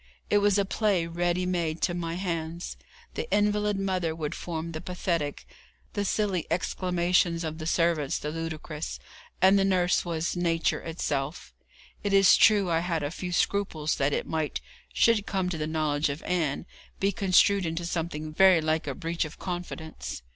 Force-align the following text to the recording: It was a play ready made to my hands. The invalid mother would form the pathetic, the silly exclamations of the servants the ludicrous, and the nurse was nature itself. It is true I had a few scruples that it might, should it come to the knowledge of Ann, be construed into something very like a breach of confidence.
It 0.31 0.39
was 0.39 0.57
a 0.57 0.65
play 0.65 1.05
ready 1.05 1.45
made 1.45 1.79
to 1.81 1.93
my 1.93 2.15
hands. 2.15 2.75
The 3.13 3.31
invalid 3.31 3.77
mother 3.77 4.15
would 4.15 4.33
form 4.33 4.71
the 4.71 4.81
pathetic, 4.81 5.45
the 5.93 6.03
silly 6.03 6.47
exclamations 6.49 7.43
of 7.43 7.59
the 7.59 7.67
servants 7.67 8.17
the 8.17 8.31
ludicrous, 8.31 8.97
and 9.43 9.59
the 9.59 9.63
nurse 9.63 10.03
was 10.03 10.35
nature 10.35 10.81
itself. 10.81 11.53
It 12.03 12.13
is 12.13 12.35
true 12.35 12.67
I 12.67 12.79
had 12.79 13.03
a 13.03 13.11
few 13.11 13.31
scruples 13.31 13.97
that 13.97 14.11
it 14.11 14.25
might, 14.25 14.59
should 14.91 15.19
it 15.19 15.27
come 15.27 15.49
to 15.49 15.57
the 15.59 15.67
knowledge 15.67 16.09
of 16.09 16.23
Ann, 16.23 16.65
be 16.99 17.11
construed 17.11 17.67
into 17.67 17.85
something 17.85 18.33
very 18.33 18.59
like 18.59 18.87
a 18.87 18.95
breach 18.95 19.23
of 19.23 19.37
confidence. 19.37 20.23